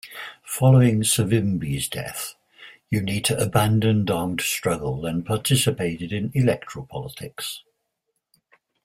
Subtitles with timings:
[0.47, 2.33] Following Savimbi's death,
[2.91, 7.61] Unita abandoned armed struggle and participated in electoral politics.